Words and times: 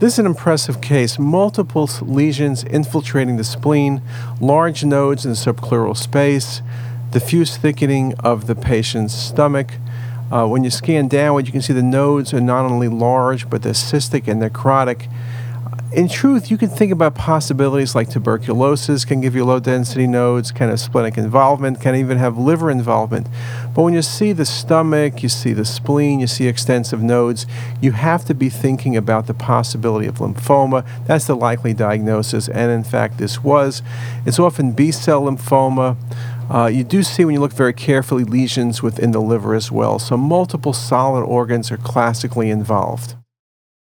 This 0.00 0.14
is 0.14 0.20
an 0.20 0.24
impressive 0.24 0.80
case. 0.80 1.18
Multiple 1.18 1.86
lesions 2.00 2.64
infiltrating 2.64 3.36
the 3.36 3.44
spleen, 3.44 4.00
large 4.40 4.82
nodes 4.82 5.26
in 5.26 5.32
the 5.32 5.36
subpleural 5.36 5.94
space, 5.94 6.62
diffuse 7.10 7.58
thickening 7.58 8.14
of 8.20 8.46
the 8.46 8.54
patient's 8.54 9.12
stomach. 9.12 9.74
Uh, 10.32 10.46
when 10.46 10.64
you 10.64 10.70
scan 10.70 11.06
downward, 11.06 11.44
you 11.44 11.52
can 11.52 11.60
see 11.60 11.74
the 11.74 11.82
nodes 11.82 12.32
are 12.32 12.40
not 12.40 12.64
only 12.64 12.88
large, 12.88 13.50
but 13.50 13.62
they're 13.62 13.74
cystic 13.74 14.26
and 14.26 14.40
necrotic 14.40 15.06
in 15.92 16.08
truth, 16.08 16.52
you 16.52 16.56
can 16.56 16.68
think 16.68 16.92
about 16.92 17.16
possibilities 17.16 17.96
like 17.96 18.08
tuberculosis 18.08 19.04
can 19.04 19.20
give 19.20 19.34
you 19.34 19.44
low 19.44 19.58
density 19.58 20.06
nodes, 20.06 20.52
kind 20.52 20.70
of 20.70 20.78
splenic 20.78 21.18
involvement, 21.18 21.80
can 21.80 21.96
even 21.96 22.16
have 22.16 22.38
liver 22.38 22.70
involvement. 22.70 23.26
But 23.74 23.82
when 23.82 23.94
you 23.94 24.02
see 24.02 24.32
the 24.32 24.44
stomach, 24.44 25.22
you 25.24 25.28
see 25.28 25.52
the 25.52 25.64
spleen, 25.64 26.20
you 26.20 26.28
see 26.28 26.46
extensive 26.46 27.02
nodes, 27.02 27.44
you 27.80 27.90
have 27.92 28.24
to 28.26 28.34
be 28.34 28.48
thinking 28.48 28.96
about 28.96 29.26
the 29.26 29.34
possibility 29.34 30.06
of 30.06 30.18
lymphoma. 30.18 30.86
That's 31.06 31.26
the 31.26 31.34
likely 31.34 31.74
diagnosis, 31.74 32.48
and 32.48 32.70
in 32.70 32.84
fact, 32.84 33.18
this 33.18 33.42
was. 33.42 33.82
It's 34.24 34.38
often 34.38 34.70
B 34.70 34.92
cell 34.92 35.22
lymphoma. 35.22 35.96
Uh, 36.48 36.66
you 36.66 36.84
do 36.84 37.02
see, 37.02 37.24
when 37.24 37.34
you 37.34 37.40
look 37.40 37.52
very 37.52 37.72
carefully, 37.72 38.22
lesions 38.22 38.80
within 38.80 39.10
the 39.10 39.20
liver 39.20 39.54
as 39.54 39.72
well. 39.72 39.98
So, 39.98 40.16
multiple 40.16 40.72
solid 40.72 41.22
organs 41.22 41.72
are 41.72 41.76
classically 41.76 42.48
involved. 42.50 43.16